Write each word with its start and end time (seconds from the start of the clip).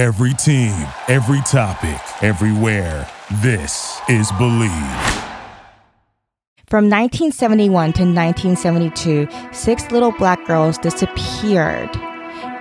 Every 0.00 0.32
team, 0.32 0.72
every 1.08 1.42
topic, 1.42 2.00
everywhere. 2.22 3.06
This 3.42 4.00
is 4.08 4.32
Bleav. 4.32 4.70
From 6.68 6.88
1971 6.88 7.68
to 7.68 8.04
1972, 8.04 9.28
six 9.52 9.90
little 9.90 10.12
black 10.12 10.42
girls 10.46 10.78
disappeared 10.78 11.94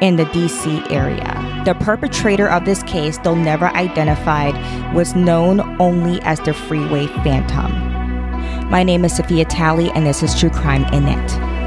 in 0.02 0.18
the 0.18 0.26
DC 0.26 0.92
area. 0.92 1.64
The 1.64 1.76
perpetrator 1.76 2.50
of 2.50 2.66
this 2.66 2.84
case, 2.84 3.18
though 3.20 3.36
never 3.36 3.68
identified, 3.68 4.54
was 4.94 5.16
known 5.16 5.62
only 5.82 6.22
as 6.24 6.42
the 6.42 6.54
Freeway 6.54 7.08
Phantom. 7.24 7.72
My 8.70 8.84
name 8.84 9.06
is 9.06 9.16
Sophia 9.16 9.46
Talley, 9.46 9.90
and 9.92 10.06
this 10.06 10.22
is 10.24 10.38
True 10.38 10.50
Crime 10.50 10.84
and 10.92 11.06
Knit. 11.06 11.59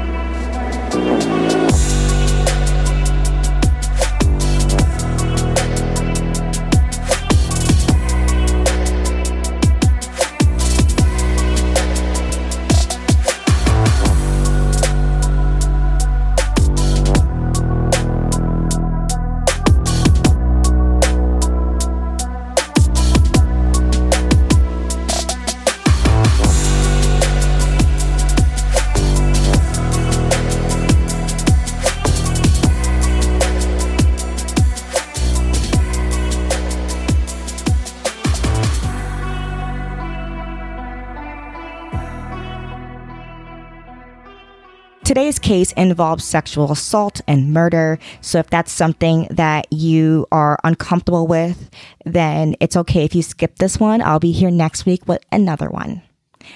Case 45.43 45.71
involves 45.73 46.23
sexual 46.23 46.71
assault 46.71 47.21
and 47.27 47.53
murder. 47.53 47.99
So 48.21 48.39
if 48.39 48.49
that's 48.49 48.71
something 48.71 49.27
that 49.29 49.71
you 49.71 50.25
are 50.31 50.57
uncomfortable 50.63 51.27
with, 51.27 51.69
then 52.05 52.55
it's 52.59 52.75
okay 52.77 53.03
if 53.03 53.13
you 53.13 53.21
skip 53.21 53.57
this 53.59 53.79
one. 53.79 54.01
I'll 54.01 54.19
be 54.19 54.31
here 54.31 54.49
next 54.49 54.85
week 54.85 55.07
with 55.07 55.23
another 55.31 55.69
one. 55.69 56.01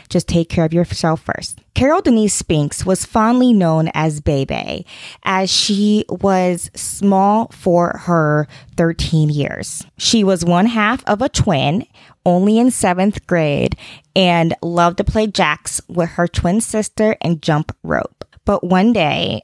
Just 0.09 0.27
take 0.27 0.49
care 0.49 0.65
of 0.65 0.73
yourself 0.73 1.21
first. 1.21 1.59
Carol 1.73 2.01
Denise 2.01 2.33
Spinks 2.33 2.85
was 2.85 3.05
fondly 3.05 3.53
known 3.53 3.89
as 3.93 4.19
Bebe, 4.19 4.85
as 5.23 5.49
she 5.49 6.03
was 6.09 6.71
small 6.75 7.47
for 7.49 8.01
her 8.05 8.47
13 8.75 9.29
years. 9.29 9.85
She 9.97 10.23
was 10.23 10.43
one 10.43 10.65
half 10.65 11.05
of 11.05 11.21
a 11.21 11.29
twin, 11.29 11.85
only 12.25 12.57
in 12.57 12.71
seventh 12.71 13.25
grade, 13.27 13.77
and 14.15 14.55
loved 14.61 14.97
to 14.97 15.03
play 15.03 15.27
jacks 15.27 15.79
with 15.87 16.09
her 16.11 16.27
twin 16.27 16.61
sister 16.61 17.15
and 17.21 17.41
jump 17.41 17.75
rope. 17.83 18.25
But 18.47 18.63
one 18.63 18.93
day, 18.93 19.41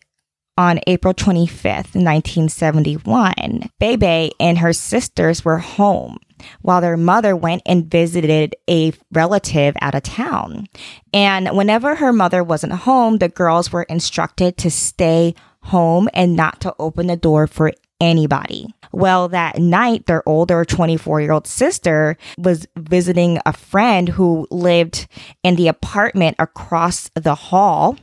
on 0.58 0.80
April 0.88 1.14
25th, 1.14 1.94
1971, 1.94 3.70
Bebe 3.78 4.32
and 4.40 4.58
her 4.60 4.72
sisters 4.72 5.44
were 5.44 5.58
home 5.58 6.20
while 6.62 6.80
their 6.80 6.96
mother 6.96 7.36
went 7.36 7.64
and 7.66 7.92
visited 7.92 8.56
a 8.70 8.94
relative 9.12 9.76
out 9.82 9.94
of 9.94 10.04
town. 10.04 10.68
And 11.14 11.50
whenever 11.50 11.96
her 11.96 12.14
mother 12.14 12.46
wasn't 12.46 12.72
home, 12.72 13.18
the 13.18 13.28
girls 13.28 13.74
were 13.74 13.84
instructed 13.84 14.56
to 14.60 14.72
stay 14.72 15.36
home 15.64 16.08
and 16.14 16.38
not 16.38 16.62
to 16.62 16.74
open 16.80 17.08
the 17.08 17.18
door 17.18 17.46
for 17.46 17.74
anybody. 18.00 18.74
Well, 18.94 19.28
that 19.30 19.58
night, 19.58 20.06
their 20.06 20.24
older 20.26 20.64
24 20.64 21.20
year 21.20 21.34
old 21.34 21.48
sister 21.48 22.16
was 22.38 22.68
visiting 22.78 23.40
a 23.46 23.52
friend 23.52 24.08
who 24.08 24.48
lived 24.50 25.08
in 25.44 25.58
the 25.58 25.68
apartment 25.68 26.38
across 26.40 27.10
the 27.16 27.36
hall 27.36 27.98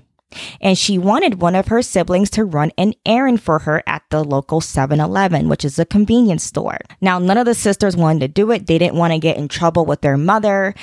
and 0.60 0.76
she 0.76 0.98
wanted 0.98 1.40
one 1.40 1.54
of 1.54 1.68
her 1.68 1.82
siblings 1.82 2.30
to 2.30 2.44
run 2.44 2.72
an 2.76 2.94
errand 3.06 3.42
for 3.42 3.60
her 3.60 3.82
at 3.86 4.02
the 4.10 4.24
local 4.24 4.60
7-Eleven, 4.60 5.48
which 5.48 5.64
is 5.64 5.78
a 5.78 5.84
convenience 5.84 6.44
store. 6.44 6.78
Now, 7.00 7.18
none 7.18 7.38
of 7.38 7.46
the 7.46 7.54
sisters 7.54 7.96
wanted 7.96 8.20
to 8.20 8.28
do 8.28 8.50
it. 8.50 8.66
They 8.66 8.78
didn't 8.78 8.96
want 8.96 9.12
to 9.12 9.18
get 9.18 9.36
in 9.36 9.48
trouble 9.48 9.86
with 9.86 10.00
their 10.00 10.16
mother. 10.16 10.74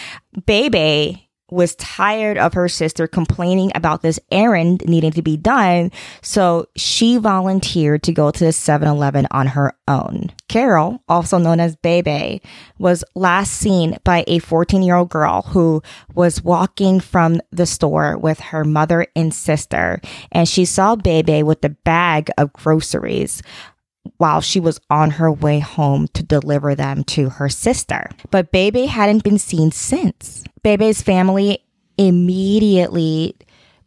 Bebe 0.46 1.27
was 1.50 1.76
tired 1.76 2.38
of 2.38 2.54
her 2.54 2.68
sister 2.68 3.08
complaining 3.08 3.72
about 3.76 4.02
this 4.02 4.20
errand 4.32 4.84
needing 4.86 5.12
to 5.12 5.22
be 5.22 5.38
done, 5.38 5.92
so 6.22 6.68
she 6.76 7.18
volunteered 7.18 8.04
to 8.04 8.12
go 8.12 8.32
to 8.32 8.46
the 8.46 8.52
7 8.52 8.88
Eleven 8.88 9.28
on 9.32 9.48
her 9.48 9.74
own. 9.88 10.32
Carol, 10.48 11.02
also 11.08 11.38
known 11.38 11.60
as 11.60 11.76
Bebe, 11.76 12.42
was 12.78 13.04
last 13.16 13.54
seen 13.54 13.98
by 14.04 14.24
a 14.28 14.40
14 14.40 14.82
year 14.82 14.96
old 14.96 15.10
girl 15.10 15.44
who 15.44 15.82
was 16.14 16.44
walking 16.44 17.00
from 17.00 17.40
the 17.52 17.66
store 17.66 18.18
with 18.18 18.40
her 18.40 18.64
mother 18.64 19.08
and 19.16 19.34
sister, 19.34 20.02
and 20.32 20.48
she 20.48 20.66
saw 20.66 20.96
Bebe 20.96 21.44
with 21.44 21.64
a 21.64 21.70
bag 21.70 22.30
of 22.38 22.54
groceries 22.54 23.42
while 24.18 24.42
she 24.42 24.60
was 24.60 24.80
on 24.90 25.12
her 25.12 25.32
way 25.32 25.60
home 25.60 26.08
to 26.14 26.24
deliver 26.24 26.76
them 26.76 27.04
to 27.06 27.30
her 27.30 27.50
sister. 27.50 28.10
But 28.32 28.52
Bebe 28.52 28.86
hadn't 28.86 29.24
been 29.24 29.40
seen 29.40 29.72
since. 29.72 30.44
Bebe's 30.64 31.02
family 31.02 31.60
immediately 31.98 33.36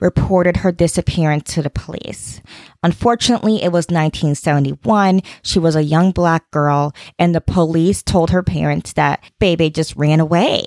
reported 0.01 0.59
her 0.59 0.73
disappearance 0.73 1.55
to 1.55 1.63
the 1.63 1.71
police. 1.71 2.41
Unfortunately, 2.83 3.63
it 3.63 3.71
was 3.71 3.87
1971. 3.87 5.21
She 5.43 5.59
was 5.59 5.77
a 5.77 5.83
young 5.83 6.11
black 6.11 6.51
girl, 6.51 6.95
and 7.19 7.35
the 7.35 7.41
police 7.41 8.03
told 8.03 8.31
her 8.31 8.43
parents 8.43 8.95
that 8.95 9.23
Bebe 9.39 9.71
just 9.71 9.95
ran 9.97 10.21
away. 10.21 10.65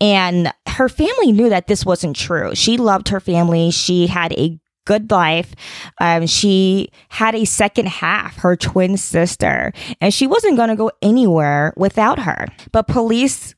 And 0.00 0.52
her 0.66 0.88
family 0.88 1.32
knew 1.32 1.48
that 1.48 1.68
this 1.68 1.86
wasn't 1.86 2.16
true. 2.16 2.54
She 2.54 2.76
loved 2.76 3.08
her 3.08 3.20
family. 3.20 3.70
She 3.70 4.08
had 4.08 4.32
a 4.32 4.58
good 4.84 5.10
life. 5.10 5.54
Um, 6.00 6.26
she 6.26 6.90
had 7.08 7.34
a 7.34 7.44
second 7.44 7.88
half, 7.88 8.36
her 8.36 8.56
twin 8.56 8.96
sister, 8.96 9.72
and 10.00 10.12
she 10.12 10.26
wasn't 10.26 10.56
going 10.56 10.70
to 10.70 10.76
go 10.76 10.90
anywhere 11.00 11.72
without 11.76 12.20
her. 12.20 12.46
But 12.72 12.88
police 12.88 13.54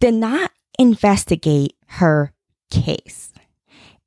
did 0.00 0.14
not 0.14 0.50
investigate 0.78 1.74
her 1.86 2.32
case 2.70 3.32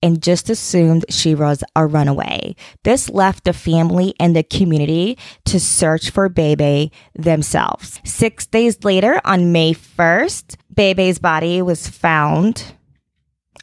and 0.02 0.22
just 0.22 0.50
assumed 0.50 1.06
she 1.10 1.34
was 1.34 1.64
a 1.76 1.86
runaway. 1.86 2.56
This 2.84 3.10
left 3.10 3.46
the 3.46 3.54
family 3.54 4.14
and 4.20 4.36
the 4.36 4.44
community 4.44 5.18
to 5.46 5.60
search 5.60 6.12
for 6.12 6.30
Bebe 6.30 6.92
themselves. 7.16 8.00
Six 8.04 8.46
days 8.46 8.84
later, 8.84 9.20
on 9.26 9.52
May 9.52 9.74
1st, 9.74 10.56
Bebe's 10.74 11.20
body 11.20 11.62
was 11.62 11.88
found 11.88 12.77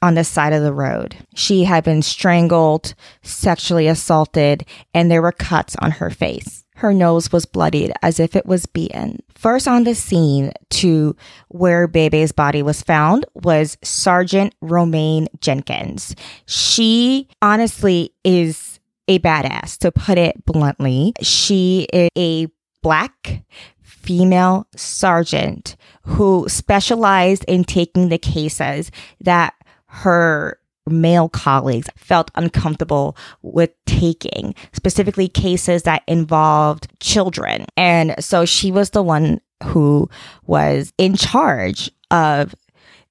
on 0.05 0.15
the 0.17 0.23
side 0.23 0.53
of 0.53 0.63
the 0.63 0.73
road. 0.75 1.17
She 1.35 1.65
had 1.65 1.83
been 1.83 2.03
strangled, 2.03 2.95
sexually 3.23 3.89
assaulted, 3.89 4.67
and 4.93 5.11
there 5.11 5.23
were 5.23 5.33
cuts 5.33 5.75
on 5.81 5.93
her 5.93 6.11
face. 6.11 6.63
Her 6.77 6.93
nose 6.93 7.33
was 7.33 7.47
bloodied 7.47 7.95
as 8.03 8.21
if 8.21 8.37
it 8.37 8.45
was 8.45 8.67
beaten. 8.67 9.23
First 9.35 9.67
on 9.67 9.85
the 9.85 9.95
scene 9.95 10.53
to 10.71 11.17
where 11.49 11.89
Bebe's 11.89 12.33
body 12.33 12.63
was 12.63 12.83
found 12.83 13.25
was 13.33 13.79
Sergeant 13.83 14.55
Romaine 14.61 15.27
Jenkins. 15.41 16.15
She 16.45 17.27
honestly 17.41 18.13
is 18.25 18.81
a 19.09 19.21
badass, 19.21 19.79
to 19.79 19.91
put 19.91 20.19
it 20.19 20.45
bluntly. 20.45 21.15
She 21.23 21.89
is 21.95 22.11
a 22.19 22.49
black 22.83 23.43
female 23.81 24.67
sergeant 24.77 25.77
who 26.03 26.47
specialized 26.49 27.45
in 27.49 27.65
taking 27.65 28.11
the 28.11 28.19
cases 28.19 28.91
that 29.21 29.55
her 29.95 30.59
male 30.87 31.29
colleagues 31.29 31.89
felt 31.97 32.31
uncomfortable 32.35 33.17
with 33.43 33.71
taking, 33.87 34.55
specifically 34.73 35.29
cases 35.29 35.85
that 35.85 36.03
involved 36.07 36.89
children. 37.01 37.65
And 37.77 38.15
so 38.19 38.45
she 38.45 38.73
was 38.73 38.91
the 38.91 39.03
one 39.03 39.41
who 39.63 40.11
was 40.47 40.93
in 40.99 41.17
charge 41.17 41.91
of 42.11 42.55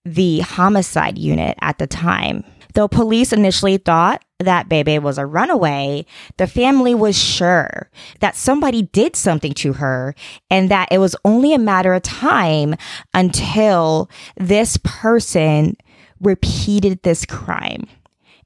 the 0.06 0.42
homicide 0.42 1.18
unit 1.18 1.58
at 1.62 1.78
the 1.78 1.88
time. 1.88 2.44
Though 2.74 2.88
police 2.88 3.32
initially 3.32 3.78
thought 3.78 4.24
that 4.40 4.68
Bebe 4.68 5.00
was 5.00 5.18
a 5.18 5.26
runaway, 5.26 6.06
the 6.38 6.48
family 6.48 6.94
was 6.96 7.18
sure 7.18 7.90
that 8.20 8.36
somebody 8.36 8.82
did 8.82 9.16
something 9.16 9.54
to 9.54 9.74
her 9.74 10.16
and 10.50 10.70
that 10.70 10.90
it 10.92 10.98
was 10.98 11.16
only 11.24 11.54
a 11.54 11.60
matter 11.60 11.94
of 11.94 12.02
time 12.02 12.76
until 13.14 14.10
this 14.38 14.78
person 14.84 15.78
repeated 16.24 17.04
this 17.04 17.26
crime. 17.26 17.88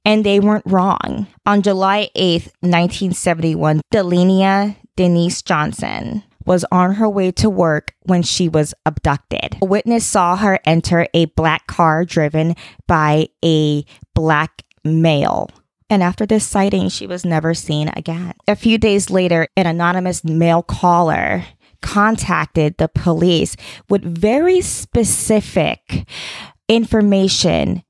And 0.05 0.25
they 0.25 0.39
weren't 0.39 0.65
wrong. 0.65 1.27
On 1.45 1.61
July 1.61 2.09
8th, 2.15 2.49
1971, 2.61 3.81
Darlenia 3.91 4.77
Denise 4.95 5.41
Johnson 5.41 6.23
was 6.45 6.65
on 6.71 6.93
her 6.95 7.09
way 7.09 7.29
to 7.31 7.49
work 7.49 7.93
when 8.03 8.23
she 8.23 8.47
was 8.47 8.73
abducted. 8.85 9.57
A 9.61 9.65
witness 9.65 10.05
saw 10.05 10.37
her 10.37 10.59
enter 10.65 11.07
a 11.13 11.25
black 11.25 11.67
car 11.67 12.05
driven 12.05 12.55
by 12.87 13.27
a 13.43 13.83
black 14.15 14.63
male. 14.83 15.49
And 15.89 16.01
after 16.01 16.25
this 16.25 16.45
sighting, 16.45 16.89
she 16.89 17.05
was 17.05 17.25
never 17.25 17.53
seen 17.53 17.89
again. 17.95 18.33
A 18.47 18.55
few 18.55 18.77
days 18.77 19.09
later, 19.09 19.47
an 19.55 19.67
anonymous 19.67 20.23
male 20.23 20.63
caller 20.63 21.45
contacted 21.81 22.77
the 22.77 22.87
police 22.87 23.55
with 23.89 24.03
very 24.03 24.61
specific 24.61 26.07
information 26.67 27.83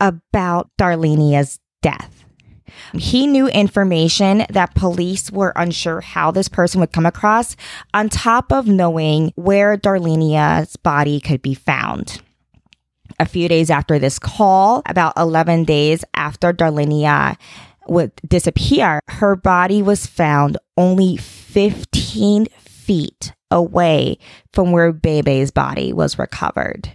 about 0.00 0.70
Darlenia's 0.78 1.58
death. 1.82 2.24
He 2.94 3.26
knew 3.26 3.46
information 3.48 4.46
that 4.50 4.74
police 4.74 5.30
were 5.30 5.52
unsure 5.54 6.00
how 6.00 6.30
this 6.30 6.48
person 6.48 6.80
would 6.80 6.92
come 6.92 7.06
across, 7.06 7.56
on 7.92 8.08
top 8.08 8.52
of 8.52 8.66
knowing 8.66 9.32
where 9.36 9.76
Darlenia's 9.76 10.76
body 10.76 11.20
could 11.20 11.42
be 11.42 11.54
found. 11.54 12.20
A 13.20 13.26
few 13.26 13.48
days 13.48 13.70
after 13.70 13.98
this 13.98 14.18
call, 14.18 14.82
about 14.86 15.12
11 15.16 15.64
days 15.64 16.04
after 16.14 16.52
Darlenia 16.52 17.36
would 17.86 18.12
disappear, 18.26 19.00
her 19.08 19.36
body 19.36 19.82
was 19.82 20.06
found 20.06 20.56
only 20.76 21.16
15 21.16 22.46
feet 22.58 23.32
away 23.50 24.18
from 24.52 24.72
where 24.72 24.92
Bebe's 24.92 25.52
body 25.52 25.92
was 25.92 26.18
recovered. 26.18 26.88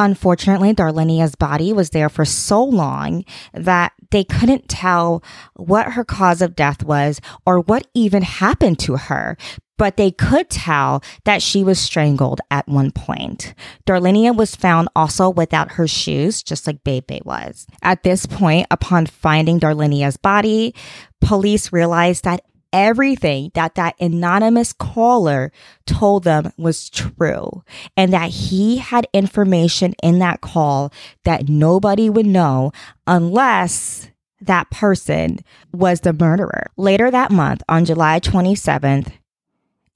Unfortunately, 0.00 0.72
Darlenia's 0.72 1.34
body 1.34 1.74
was 1.74 1.90
there 1.90 2.08
for 2.08 2.24
so 2.24 2.64
long 2.64 3.22
that 3.52 3.92
they 4.10 4.24
couldn't 4.24 4.66
tell 4.66 5.22
what 5.56 5.92
her 5.92 6.04
cause 6.04 6.40
of 6.40 6.56
death 6.56 6.82
was 6.82 7.20
or 7.44 7.60
what 7.60 7.86
even 7.92 8.22
happened 8.22 8.78
to 8.78 8.96
her. 8.96 9.36
But 9.76 9.98
they 9.98 10.10
could 10.10 10.48
tell 10.48 11.02
that 11.24 11.42
she 11.42 11.62
was 11.62 11.78
strangled 11.78 12.40
at 12.50 12.66
one 12.66 12.92
point. 12.92 13.52
Darlenia 13.86 14.34
was 14.34 14.56
found 14.56 14.88
also 14.96 15.28
without 15.28 15.72
her 15.72 15.86
shoes, 15.86 16.42
just 16.42 16.66
like 16.66 16.82
Bebe 16.82 17.20
was. 17.26 17.66
At 17.82 18.02
this 18.02 18.24
point, 18.24 18.68
upon 18.70 19.04
finding 19.04 19.58
Darlenia's 19.60 20.16
body, 20.16 20.74
police 21.20 21.74
realized 21.74 22.24
that 22.24 22.42
everything 22.72 23.50
that 23.54 23.74
that 23.74 23.94
anonymous 24.00 24.72
caller 24.72 25.52
told 25.86 26.24
them 26.24 26.52
was 26.56 26.90
true 26.90 27.62
and 27.96 28.12
that 28.12 28.30
he 28.30 28.78
had 28.78 29.06
information 29.12 29.94
in 30.02 30.18
that 30.18 30.40
call 30.40 30.92
that 31.24 31.48
nobody 31.48 32.08
would 32.08 32.26
know 32.26 32.72
unless 33.06 34.10
that 34.40 34.70
person 34.70 35.38
was 35.72 36.00
the 36.00 36.12
murderer. 36.12 36.66
Later 36.76 37.10
that 37.10 37.30
month, 37.30 37.62
on 37.68 37.84
July 37.84 38.20
27th, 38.20 39.12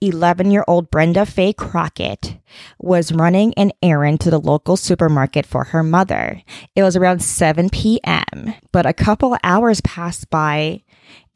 11 0.01 0.51
year 0.51 0.65
old 0.69 0.91
Brenda 0.91 1.25
Faye 1.25 1.55
Crockett 1.55 2.39
was 2.79 3.13
running 3.13 3.55
an 3.55 3.73
errand 3.83 4.21
to 4.21 4.31
the 4.31 4.41
local 4.41 4.77
supermarket 4.77 5.47
for 5.47 5.65
her 5.65 5.83
mother. 5.83 6.43
It 6.77 6.83
was 6.83 6.95
around 6.95 7.23
7 7.23 7.71
p.m., 7.71 8.55
but 8.71 8.85
a 8.85 8.93
couple 8.93 9.37
hours 9.43 9.81
passed 9.81 10.29
by 10.29 10.83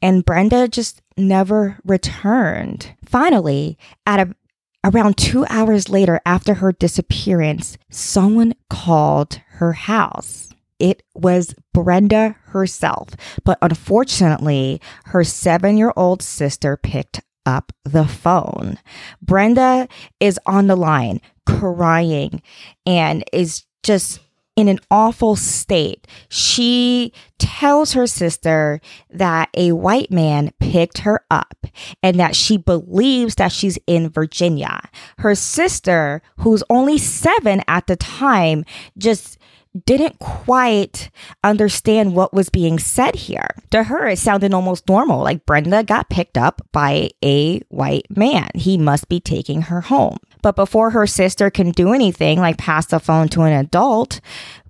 and 0.01 0.23
Brenda 0.23 0.67
just 0.67 1.01
never 1.19 1.79
returned. 1.85 2.93
Finally, 3.05 3.77
at 4.05 4.19
a, 4.19 4.35
around 4.83 5.17
two 5.17 5.45
hours 5.49 5.89
later 5.89 6.19
after 6.25 6.55
her 6.55 6.71
disappearance, 6.71 7.77
someone 7.89 8.55
called 8.69 9.41
her 9.53 9.73
house. 9.73 10.49
It 10.79 11.03
was 11.13 11.53
Brenda 11.73 12.37
herself, 12.45 13.09
but 13.43 13.57
unfortunately, 13.61 14.79
her 15.05 15.23
seven 15.23 15.77
year 15.77 15.91
old 15.95 16.21
sister 16.21 16.77
picked 16.77 17.21
up 17.45 17.73
the 17.83 18.05
phone. 18.05 18.77
Brenda 19.21 19.87
is 20.19 20.39
on 20.45 20.67
the 20.67 20.77
line 20.77 21.19
crying 21.45 22.41
and 22.85 23.23
is 23.33 23.65
just 23.83 24.19
in 24.59 24.67
an 24.67 24.79
awful 24.91 25.37
state. 25.37 26.05
She 26.27 27.13
tells 27.37 27.93
her 27.93 28.05
sister 28.05 28.81
that 29.09 29.47
a 29.55 29.71
white 29.71 30.11
man 30.11 30.51
picked 30.59 30.99
her 30.99 31.23
up 31.31 31.65
and 32.03 32.19
that 32.19 32.35
she 32.35 32.57
believes 32.57 33.35
that 33.35 33.53
she's 33.53 33.79
in 33.87 34.09
Virginia. 34.09 34.81
Her 35.19 35.33
sister, 35.33 36.21
who's 36.39 36.61
only 36.69 36.97
seven 36.97 37.61
at 37.69 37.87
the 37.87 37.95
time, 37.95 38.65
just 38.97 39.37
didn't 39.85 40.19
quite 40.19 41.09
understand 41.43 42.15
what 42.15 42.33
was 42.33 42.49
being 42.49 42.79
said 42.79 43.15
here. 43.15 43.49
To 43.71 43.83
her, 43.83 44.07
it 44.07 44.19
sounded 44.19 44.53
almost 44.53 44.87
normal, 44.87 45.23
like 45.23 45.45
Brenda 45.45 45.83
got 45.83 46.09
picked 46.09 46.37
up 46.37 46.61
by 46.71 47.11
a 47.23 47.59
white 47.69 48.05
man. 48.09 48.49
He 48.55 48.77
must 48.77 49.09
be 49.09 49.19
taking 49.19 49.63
her 49.63 49.81
home. 49.81 50.17
But 50.41 50.55
before 50.55 50.91
her 50.91 51.05
sister 51.05 51.49
can 51.49 51.71
do 51.71 51.93
anything 51.93 52.39
like 52.39 52.57
pass 52.57 52.85
the 52.87 52.99
phone 52.99 53.27
to 53.29 53.41
an 53.41 53.53
adult, 53.53 54.21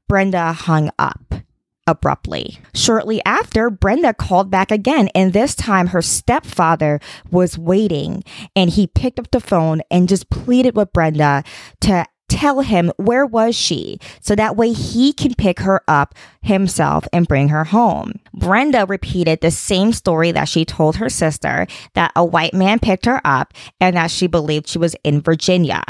Brenda 0.07 0.51
hung 0.53 0.91
up 0.99 1.33
abruptly. 1.89 2.59
Shortly 2.73 3.21
after, 3.25 3.69
Brenda 3.69 4.13
called 4.13 4.51
back 4.51 4.71
again, 4.71 5.09
and 5.15 5.33
this 5.33 5.55
time 5.55 5.87
her 5.87 6.01
stepfather 6.01 6.99
was 7.31 7.57
waiting 7.57 8.23
and 8.55 8.69
he 8.69 8.85
picked 8.85 9.19
up 9.19 9.31
the 9.31 9.39
phone 9.39 9.81
and 9.89 10.07
just 10.07 10.29
pleaded 10.29 10.75
with 10.75 10.93
Brenda 10.93 11.43
to 11.81 12.05
tell 12.39 12.61
him 12.61 12.89
where 12.95 13.25
was 13.25 13.53
she 13.53 13.99
so 14.21 14.33
that 14.33 14.55
way 14.55 14.71
he 14.71 15.11
can 15.11 15.33
pick 15.33 15.59
her 15.59 15.81
up 15.89 16.15
himself 16.41 17.05
and 17.11 17.27
bring 17.27 17.49
her 17.49 17.65
home. 17.65 18.13
Brenda 18.33 18.85
repeated 18.85 19.41
the 19.41 19.51
same 19.51 19.91
story 19.91 20.31
that 20.31 20.47
she 20.47 20.63
told 20.63 20.95
her 20.95 21.09
sister 21.09 21.67
that 21.95 22.13
a 22.15 22.23
white 22.23 22.53
man 22.53 22.79
picked 22.79 23.05
her 23.05 23.19
up 23.25 23.53
and 23.81 23.97
that 23.97 24.09
she 24.09 24.25
believed 24.25 24.69
she 24.69 24.77
was 24.79 24.95
in 25.03 25.19
Virginia, 25.19 25.83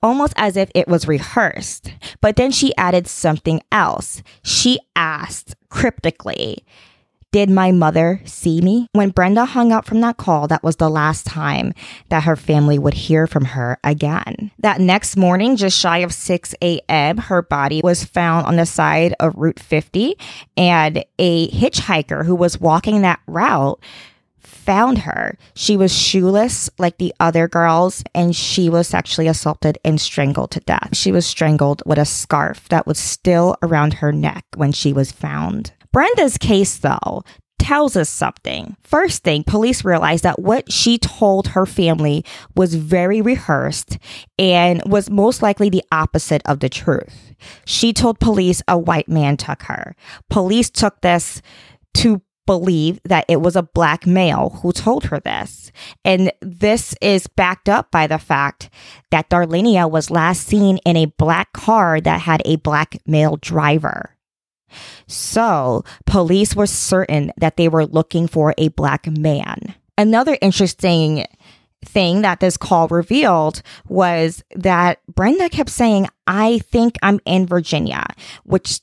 almost 0.00 0.32
as 0.36 0.56
if 0.56 0.70
it 0.76 0.86
was 0.86 1.08
rehearsed. 1.08 1.92
But 2.20 2.36
then 2.36 2.52
she 2.52 2.76
added 2.76 3.08
something 3.08 3.60
else. 3.72 4.22
She 4.44 4.78
asked 4.94 5.56
cryptically, 5.70 6.64
did 7.36 7.50
my 7.50 7.70
mother 7.70 8.18
see 8.24 8.62
me? 8.62 8.88
When 8.92 9.10
Brenda 9.10 9.44
hung 9.44 9.70
up 9.70 9.84
from 9.84 10.00
that 10.00 10.16
call, 10.16 10.48
that 10.48 10.62
was 10.62 10.76
the 10.76 10.88
last 10.88 11.26
time 11.26 11.74
that 12.08 12.22
her 12.22 12.34
family 12.34 12.78
would 12.78 12.94
hear 12.94 13.26
from 13.26 13.44
her 13.44 13.78
again. 13.84 14.52
That 14.60 14.80
next 14.80 15.18
morning, 15.18 15.56
just 15.56 15.78
shy 15.78 15.98
of 15.98 16.14
6 16.14 16.54
a.m., 16.62 17.18
her 17.18 17.42
body 17.42 17.82
was 17.84 18.06
found 18.06 18.46
on 18.46 18.56
the 18.56 18.64
side 18.64 19.14
of 19.20 19.34
Route 19.36 19.60
50, 19.60 20.16
and 20.56 21.04
a 21.18 21.50
hitchhiker 21.50 22.24
who 22.24 22.34
was 22.34 22.58
walking 22.58 23.02
that 23.02 23.20
route 23.26 23.82
found 24.38 25.00
her. 25.00 25.36
She 25.54 25.76
was 25.76 25.94
shoeless 25.94 26.70
like 26.78 26.96
the 26.96 27.14
other 27.20 27.48
girls, 27.48 28.02
and 28.14 28.34
she 28.34 28.70
was 28.70 28.88
sexually 28.88 29.28
assaulted 29.28 29.76
and 29.84 30.00
strangled 30.00 30.52
to 30.52 30.60
death. 30.60 30.96
She 30.96 31.12
was 31.12 31.26
strangled 31.26 31.82
with 31.84 31.98
a 31.98 32.06
scarf 32.06 32.66
that 32.70 32.86
was 32.86 32.98
still 32.98 33.58
around 33.62 33.92
her 33.94 34.10
neck 34.10 34.46
when 34.56 34.72
she 34.72 34.94
was 34.94 35.12
found. 35.12 35.74
Brenda's 35.96 36.36
case, 36.36 36.76
though, 36.76 37.24
tells 37.58 37.96
us 37.96 38.10
something. 38.10 38.76
First 38.82 39.24
thing, 39.24 39.44
police 39.44 39.82
realized 39.82 40.24
that 40.24 40.38
what 40.38 40.70
she 40.70 40.98
told 40.98 41.48
her 41.48 41.64
family 41.64 42.22
was 42.54 42.74
very 42.74 43.22
rehearsed 43.22 43.96
and 44.38 44.82
was 44.84 45.08
most 45.08 45.40
likely 45.40 45.70
the 45.70 45.82
opposite 45.90 46.42
of 46.44 46.60
the 46.60 46.68
truth. 46.68 47.34
She 47.64 47.94
told 47.94 48.20
police 48.20 48.60
a 48.68 48.76
white 48.76 49.08
man 49.08 49.38
took 49.38 49.62
her. 49.62 49.96
Police 50.28 50.68
took 50.68 51.00
this 51.00 51.40
to 51.94 52.20
believe 52.44 53.00
that 53.06 53.24
it 53.26 53.40
was 53.40 53.56
a 53.56 53.62
black 53.62 54.06
male 54.06 54.58
who 54.60 54.72
told 54.72 55.04
her 55.06 55.18
this. 55.20 55.72
And 56.04 56.30
this 56.42 56.94
is 57.00 57.26
backed 57.26 57.70
up 57.70 57.90
by 57.90 58.06
the 58.06 58.18
fact 58.18 58.68
that 59.10 59.30
Darlenia 59.30 59.90
was 59.90 60.10
last 60.10 60.46
seen 60.46 60.76
in 60.84 60.98
a 60.98 61.06
black 61.16 61.54
car 61.54 62.02
that 62.02 62.20
had 62.20 62.42
a 62.44 62.56
black 62.56 62.98
male 63.06 63.38
driver. 63.38 64.15
So, 65.06 65.84
police 66.04 66.56
were 66.56 66.66
certain 66.66 67.32
that 67.36 67.56
they 67.56 67.68
were 67.68 67.86
looking 67.86 68.26
for 68.26 68.54
a 68.58 68.68
black 68.68 69.06
man. 69.06 69.74
Another 69.98 70.36
interesting 70.40 71.26
thing 71.84 72.22
that 72.22 72.40
this 72.40 72.56
call 72.56 72.88
revealed 72.88 73.62
was 73.88 74.42
that 74.54 75.00
Brenda 75.06 75.48
kept 75.48 75.70
saying, 75.70 76.08
I 76.26 76.58
think 76.58 76.96
I'm 77.02 77.20
in 77.24 77.46
Virginia, 77.46 78.04
which 78.44 78.80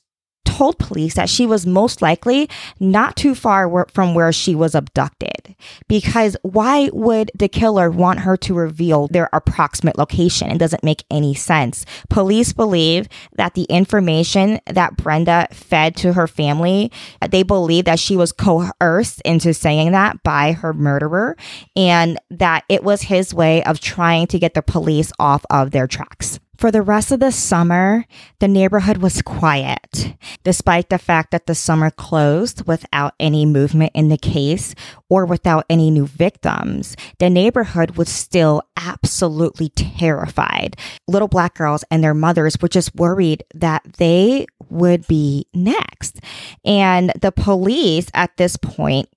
told 0.54 0.78
police 0.78 1.14
that 1.14 1.28
she 1.28 1.46
was 1.46 1.66
most 1.66 2.00
likely 2.00 2.48
not 2.78 3.16
too 3.16 3.34
far 3.34 3.86
from 3.92 4.14
where 4.14 4.32
she 4.32 4.54
was 4.54 4.74
abducted. 4.74 5.56
Because 5.88 6.36
why 6.42 6.90
would 6.92 7.32
the 7.36 7.48
killer 7.48 7.90
want 7.90 8.20
her 8.20 8.36
to 8.36 8.54
reveal 8.54 9.08
their 9.08 9.28
approximate 9.32 9.98
location? 9.98 10.50
It 10.50 10.58
doesn't 10.58 10.84
make 10.84 11.04
any 11.10 11.34
sense. 11.34 11.84
Police 12.08 12.52
believe 12.52 13.08
that 13.32 13.54
the 13.54 13.64
information 13.64 14.60
that 14.66 14.96
Brenda 14.96 15.48
fed 15.50 15.96
to 15.96 16.12
her 16.12 16.28
family, 16.28 16.92
they 17.28 17.42
believe 17.42 17.86
that 17.86 17.98
she 17.98 18.16
was 18.16 18.30
coerced 18.30 19.20
into 19.22 19.52
saying 19.54 19.90
that 19.90 20.22
by 20.22 20.52
her 20.52 20.72
murderer 20.72 21.36
and 21.74 22.16
that 22.30 22.64
it 22.68 22.84
was 22.84 23.02
his 23.02 23.34
way 23.34 23.64
of 23.64 23.80
trying 23.80 24.28
to 24.28 24.38
get 24.38 24.54
the 24.54 24.62
police 24.62 25.12
off 25.18 25.44
of 25.50 25.72
their 25.72 25.88
tracks. 25.88 26.38
For 26.56 26.70
the 26.70 26.82
rest 26.82 27.10
of 27.12 27.20
the 27.20 27.32
summer, 27.32 28.04
the 28.38 28.48
neighborhood 28.48 28.98
was 28.98 29.22
quiet, 29.22 30.14
despite 30.44 30.88
the 30.88 30.98
fact 30.98 31.30
that 31.32 31.46
the 31.46 31.54
summer 31.54 31.90
closed 31.90 32.66
without 32.66 33.14
any 33.18 33.44
movement 33.44 33.92
in 33.94 34.08
the 34.08 34.16
case 34.16 34.74
or 35.08 35.26
without 35.26 35.66
any 35.68 35.90
new 35.90 36.06
victims. 36.06 36.96
The 37.18 37.28
neighborhood 37.28 37.96
was 37.96 38.08
still 38.08 38.62
absolutely 38.76 39.70
terrified. 39.70 40.76
Little 41.08 41.28
black 41.28 41.54
girls 41.54 41.84
and 41.90 42.02
their 42.02 42.14
mothers 42.14 42.56
were 42.60 42.68
just 42.68 42.94
worried 42.94 43.44
that 43.54 43.82
they 43.98 44.46
would 44.70 45.06
be 45.06 45.46
next. 45.54 46.20
And 46.64 47.12
the 47.20 47.32
police 47.32 48.08
at 48.14 48.36
this 48.36 48.56
point 48.56 49.08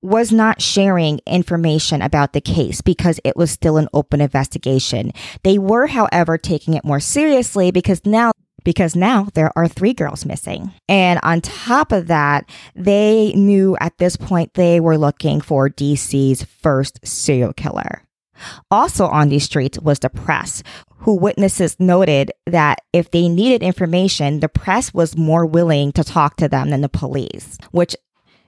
was 0.00 0.32
not 0.32 0.62
sharing 0.62 1.20
information 1.26 2.02
about 2.02 2.32
the 2.32 2.40
case 2.40 2.80
because 2.80 3.20
it 3.24 3.36
was 3.36 3.50
still 3.50 3.76
an 3.76 3.88
open 3.92 4.20
investigation. 4.20 5.12
They 5.42 5.58
were, 5.58 5.88
however, 5.88 6.38
taking 6.38 6.74
it 6.74 6.84
more 6.84 7.00
seriously 7.00 7.70
because 7.70 8.04
now 8.04 8.32
because 8.64 8.94
now 8.94 9.26
there 9.34 9.50
are 9.56 9.66
three 9.66 9.92
girls 9.92 10.24
missing. 10.24 10.72
And 10.88 11.18
on 11.22 11.40
top 11.40 11.90
of 11.90 12.06
that, 12.06 12.48
they 12.76 13.32
knew 13.34 13.76
at 13.80 13.98
this 13.98 14.16
point 14.16 14.54
they 14.54 14.78
were 14.78 14.98
looking 14.98 15.40
for 15.40 15.68
DC's 15.68 16.44
first 16.44 17.00
serial 17.04 17.52
killer. 17.52 18.02
Also 18.70 19.06
on 19.06 19.28
these 19.28 19.44
streets 19.44 19.78
was 19.80 19.98
the 20.00 20.10
press, 20.10 20.62
who 20.98 21.14
witnesses 21.14 21.76
noted 21.78 22.32
that 22.46 22.78
if 22.92 23.10
they 23.10 23.28
needed 23.28 23.62
information, 23.62 24.40
the 24.40 24.48
press 24.48 24.94
was 24.94 25.16
more 25.16 25.46
willing 25.46 25.92
to 25.92 26.04
talk 26.04 26.36
to 26.36 26.48
them 26.48 26.70
than 26.70 26.80
the 26.80 26.88
police, 26.88 27.58
which 27.70 27.96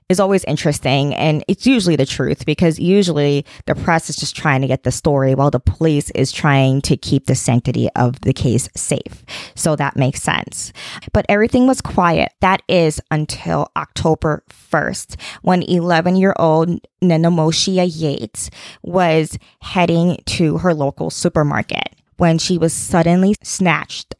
is 0.08 0.20
always 0.20 0.44
interesting. 0.44 1.14
And 1.14 1.42
it's 1.48 1.66
usually 1.66 1.96
the 1.96 2.04
truth 2.04 2.44
because 2.44 2.78
usually 2.78 3.44
the 3.66 3.74
press 3.74 4.10
is 4.10 4.16
just 4.16 4.36
trying 4.36 4.60
to 4.60 4.66
get 4.66 4.82
the 4.82 4.92
story 4.92 5.34
while 5.34 5.50
the 5.50 5.60
police 5.60 6.10
is 6.10 6.30
trying 6.30 6.82
to 6.82 6.96
keep 6.96 7.26
the 7.26 7.34
sanctity 7.34 7.88
of 7.96 8.20
the 8.20 8.34
case 8.34 8.68
safe. 8.76 9.24
So 9.54 9.76
that 9.76 9.96
makes 9.96 10.22
sense. 10.22 10.72
But 11.12 11.24
everything 11.28 11.66
was 11.66 11.80
quiet. 11.80 12.32
That 12.40 12.62
is 12.68 13.00
until 13.10 13.70
October 13.76 14.44
1st 14.50 15.18
when 15.42 15.62
11 15.62 16.16
year 16.16 16.34
old 16.38 16.80
Nenomoshia 17.02 17.90
Yates 17.90 18.50
was 18.82 19.38
heading 19.60 20.18
to 20.26 20.58
her 20.58 20.74
local 20.74 21.10
supermarket 21.10 21.94
when 22.18 22.38
she 22.38 22.58
was 22.58 22.72
suddenly 22.72 23.34
snatched 23.42 24.14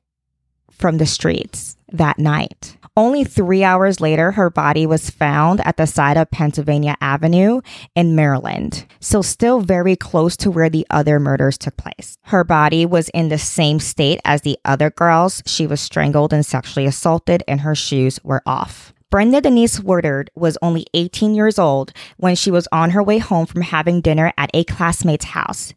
from 0.70 0.98
the 0.98 1.06
streets 1.06 1.73
that 1.98 2.18
night. 2.18 2.76
Only 2.96 3.24
three 3.24 3.64
hours 3.64 4.00
later, 4.00 4.30
her 4.32 4.50
body 4.50 4.86
was 4.86 5.10
found 5.10 5.60
at 5.66 5.76
the 5.76 5.86
side 5.86 6.16
of 6.16 6.30
Pennsylvania 6.30 6.96
Avenue 7.00 7.60
in 7.96 8.14
Maryland, 8.14 8.86
so 9.00 9.20
still 9.20 9.60
very 9.60 9.96
close 9.96 10.36
to 10.36 10.50
where 10.50 10.70
the 10.70 10.86
other 10.90 11.18
murders 11.18 11.58
took 11.58 11.76
place. 11.76 12.18
Her 12.22 12.44
body 12.44 12.86
was 12.86 13.08
in 13.08 13.30
the 13.30 13.38
same 13.38 13.80
state 13.80 14.20
as 14.24 14.42
the 14.42 14.58
other 14.64 14.90
girls. 14.90 15.42
She 15.44 15.66
was 15.66 15.80
strangled 15.80 16.32
and 16.32 16.46
sexually 16.46 16.86
assaulted, 16.86 17.42
and 17.48 17.62
her 17.62 17.74
shoes 17.74 18.20
were 18.22 18.42
off. 18.46 18.92
Brenda 19.10 19.40
Denise 19.40 19.80
Woodard 19.80 20.30
was 20.34 20.58
only 20.62 20.86
18 20.94 21.34
years 21.34 21.58
old 21.58 21.92
when 22.16 22.36
she 22.36 22.50
was 22.50 22.68
on 22.70 22.90
her 22.90 23.02
way 23.02 23.18
home 23.18 23.46
from 23.46 23.62
having 23.62 24.00
dinner 24.00 24.32
at 24.36 24.50
a 24.54 24.64
classmate's 24.64 25.26
house. 25.26 25.74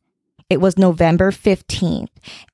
It 0.50 0.62
was 0.62 0.78
November 0.78 1.32
15th, 1.32 2.08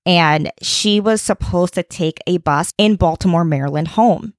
and 0.04 0.52
she 0.62 1.00
was 1.00 1.22
supposed 1.22 1.76
to 1.76 1.84
take 1.84 2.20
a 2.26 2.38
bus 2.38 2.74
in 2.80 2.96
Baltimore, 2.96 3.46
Maryland 3.46 3.90
home. 3.90 4.34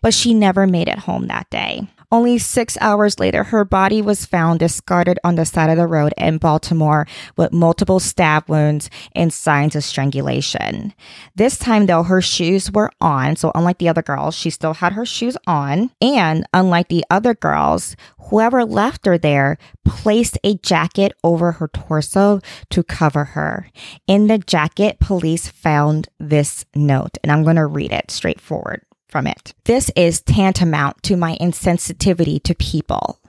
But 0.00 0.14
she 0.14 0.34
never 0.34 0.66
made 0.66 0.88
it 0.88 1.00
home 1.00 1.28
that 1.28 1.48
day. 1.48 1.86
Only 2.12 2.36
six 2.36 2.76
hours 2.82 3.18
later, 3.18 3.42
her 3.42 3.64
body 3.64 4.02
was 4.02 4.26
found 4.26 4.60
discarded 4.60 5.18
on 5.24 5.36
the 5.36 5.46
side 5.46 5.70
of 5.70 5.78
the 5.78 5.86
road 5.86 6.12
in 6.18 6.36
Baltimore 6.36 7.06
with 7.38 7.54
multiple 7.54 8.00
stab 8.00 8.46
wounds 8.50 8.90
and 9.14 9.32
signs 9.32 9.74
of 9.74 9.82
strangulation. 9.82 10.92
This 11.34 11.56
time, 11.56 11.86
though, 11.86 12.02
her 12.02 12.20
shoes 12.20 12.70
were 12.70 12.90
on. 13.00 13.36
So, 13.36 13.50
unlike 13.54 13.78
the 13.78 13.88
other 13.88 14.02
girls, 14.02 14.34
she 14.34 14.50
still 14.50 14.74
had 14.74 14.92
her 14.92 15.06
shoes 15.06 15.38
on. 15.46 15.90
And 16.02 16.44
unlike 16.52 16.88
the 16.88 17.02
other 17.08 17.32
girls, 17.32 17.96
whoever 18.28 18.66
left 18.66 19.06
her 19.06 19.16
there 19.16 19.56
placed 19.86 20.36
a 20.44 20.56
jacket 20.58 21.14
over 21.24 21.52
her 21.52 21.68
torso 21.68 22.40
to 22.68 22.82
cover 22.82 23.24
her. 23.24 23.70
In 24.06 24.26
the 24.26 24.36
jacket, 24.36 24.98
police 25.00 25.48
found 25.48 26.10
this 26.20 26.66
note, 26.74 27.16
and 27.22 27.32
I'm 27.32 27.42
going 27.42 27.56
to 27.56 27.64
read 27.64 27.90
it 27.90 28.10
straightforward 28.10 28.82
from 29.12 29.26
it. 29.26 29.54
This 29.64 29.90
is 29.94 30.22
tantamount 30.22 31.02
to 31.04 31.16
my 31.16 31.36
insensitivity 31.40 32.42
to 32.44 32.54
people, 32.54 33.20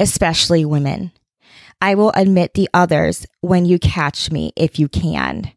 especially 0.00 0.64
women. 0.64 1.12
I 1.80 1.94
will 1.94 2.10
admit 2.14 2.54
the 2.54 2.68
others 2.74 3.24
when 3.40 3.64
you 3.66 3.78
catch 3.78 4.32
me 4.32 4.52
if 4.56 4.78
you 4.78 4.88
can. 4.88 5.52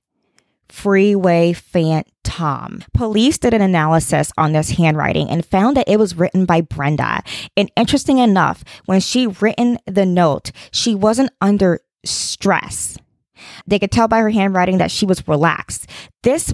Freeway 0.70 1.54
Phantom. 1.54 2.84
Police 2.94 3.40
did 3.40 3.56
an 3.56 3.62
analysis 3.62 4.32
on 4.38 4.54
this 4.54 4.72
handwriting 4.72 5.30
and 5.30 5.44
found 5.44 5.76
that 5.78 5.90
it 5.90 5.98
was 5.98 6.16
written 6.16 6.46
by 6.46 6.62
Brenda. 6.62 7.24
And 7.58 7.72
interesting 7.76 8.20
enough, 8.20 8.64
when 8.86 9.00
she 9.00 9.26
written 9.26 9.80
the 9.88 10.06
note, 10.06 10.52
she 10.72 10.94
wasn't 10.94 11.32
under 11.42 11.80
stress. 12.06 12.98
They 13.66 13.80
could 13.80 13.92
tell 13.92 14.08
by 14.08 14.20
her 14.20 14.30
handwriting 14.30 14.78
that 14.78 14.92
she 14.92 15.08
was 15.08 15.28
relaxed. 15.28 15.90
This 16.22 16.54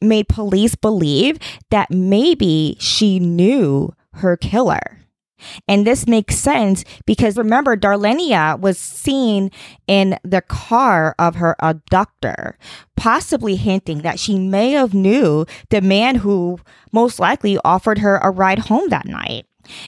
made 0.00 0.28
police 0.28 0.74
believe 0.74 1.38
that 1.70 1.90
maybe 1.90 2.76
she 2.78 3.18
knew 3.18 3.94
her 4.14 4.36
killer. 4.36 5.00
And 5.68 5.86
this 5.86 6.06
makes 6.06 6.36
sense 6.36 6.84
because 7.06 7.36
remember, 7.36 7.76
Darlenia 7.76 8.58
was 8.58 8.78
seen 8.78 9.50
in 9.86 10.18
the 10.22 10.40
car 10.40 11.14
of 11.18 11.36
her 11.36 11.56
abductor, 11.58 12.56
possibly 12.96 13.56
hinting 13.56 14.02
that 14.02 14.18
she 14.18 14.38
may 14.38 14.70
have 14.70 14.94
knew 14.94 15.44
the 15.70 15.80
man 15.80 16.16
who 16.16 16.58
most 16.92 17.18
likely 17.18 17.58
offered 17.64 17.98
her 17.98 18.16
a 18.22 18.30
ride 18.30 18.60
home 18.60 18.88
that 18.88 19.06
night. 19.06 19.46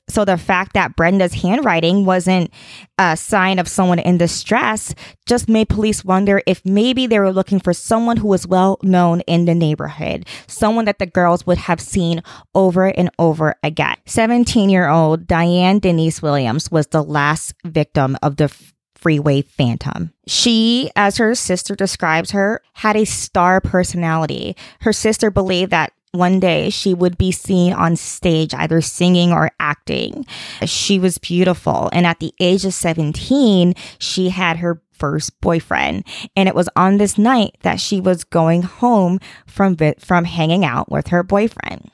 So 0.08 0.24
the 0.24 0.36
fact 0.36 0.74
that 0.74 0.96
Brenda's 0.96 1.34
handwriting 1.34 2.04
wasn't 2.04 2.52
a 2.98 3.16
sign 3.16 3.58
of 3.58 3.68
someone 3.68 3.98
in 3.98 4.18
distress 4.18 4.94
just 5.26 5.48
made 5.48 5.68
police 5.68 6.04
wonder 6.04 6.42
if 6.46 6.64
maybe 6.64 7.06
they 7.06 7.18
were 7.18 7.32
looking 7.32 7.60
for 7.60 7.72
someone 7.72 8.16
who 8.16 8.28
was 8.28 8.46
well 8.46 8.78
known 8.82 9.20
in 9.22 9.44
the 9.44 9.54
neighborhood, 9.54 10.26
someone 10.46 10.84
that 10.86 10.98
the 10.98 11.06
girls 11.06 11.46
would 11.46 11.58
have 11.58 11.80
seen 11.80 12.22
over 12.54 12.86
and 12.86 13.10
over 13.18 13.56
again. 13.62 13.96
17 14.06 14.70
year 14.70 14.88
old 14.88 15.26
Diane 15.26 15.78
Denise 15.78 16.22
Williams 16.22 16.70
was 16.70 16.88
the 16.88 17.02
last 17.02 17.54
victim 17.64 18.16
of 18.22 18.36
the 18.36 18.48
freeway 18.96 19.42
phantom. 19.42 20.12
She, 20.26 20.90
as 20.96 21.18
her 21.18 21.34
sister 21.34 21.76
describes 21.76 22.32
her, 22.32 22.60
had 22.72 22.96
a 22.96 23.04
star 23.04 23.60
personality. 23.60 24.56
Her 24.80 24.92
sister 24.92 25.30
believed 25.30 25.70
that 25.70 25.92
one 26.16 26.40
day 26.40 26.70
she 26.70 26.94
would 26.94 27.16
be 27.18 27.32
seen 27.32 27.72
on 27.72 27.96
stage 27.96 28.54
either 28.54 28.80
singing 28.80 29.32
or 29.32 29.50
acting. 29.60 30.26
She 30.64 30.98
was 30.98 31.18
beautiful. 31.18 31.90
And 31.92 32.06
at 32.06 32.20
the 32.20 32.34
age 32.40 32.64
of 32.64 32.74
17, 32.74 33.74
she 33.98 34.30
had 34.30 34.58
her 34.58 34.82
first 34.92 35.40
boyfriend. 35.40 36.04
And 36.36 36.48
it 36.48 36.54
was 36.54 36.68
on 36.74 36.96
this 36.96 37.18
night 37.18 37.56
that 37.62 37.80
she 37.80 38.00
was 38.00 38.24
going 38.24 38.62
home 38.62 39.20
from, 39.46 39.76
from 39.98 40.24
hanging 40.24 40.64
out 40.64 40.90
with 40.90 41.08
her 41.08 41.22
boyfriend. 41.22 41.90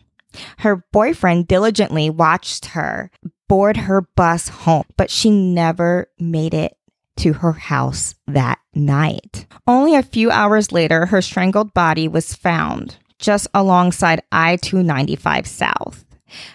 Her 0.58 0.84
boyfriend 0.92 1.48
diligently 1.48 2.08
watched 2.08 2.66
her 2.66 3.10
board 3.48 3.76
her 3.76 4.02
bus 4.16 4.48
home, 4.48 4.84
but 4.96 5.10
she 5.10 5.30
never 5.30 6.08
made 6.18 6.54
it 6.54 6.76
to 7.16 7.34
her 7.34 7.52
house 7.52 8.14
that 8.26 8.58
night. 8.74 9.46
Only 9.66 9.94
a 9.94 10.02
few 10.02 10.30
hours 10.30 10.72
later, 10.72 11.06
her 11.06 11.20
strangled 11.20 11.74
body 11.74 12.08
was 12.08 12.34
found 12.34 12.96
just 13.22 13.48
alongside 13.54 14.20
I 14.30 14.56
295 14.56 15.46
South. 15.46 16.04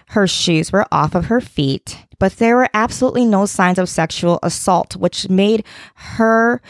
Her 0.09 0.27
shoes 0.27 0.71
were 0.71 0.85
off 0.91 1.15
of 1.15 1.25
her 1.25 1.41
feet, 1.41 2.05
but 2.19 2.33
there 2.33 2.57
were 2.57 2.69
absolutely 2.73 3.25
no 3.25 3.45
signs 3.45 3.79
of 3.79 3.89
sexual 3.89 4.39
assault, 4.43 4.95
which 4.95 5.29
made 5.29 5.63
her 5.95 6.61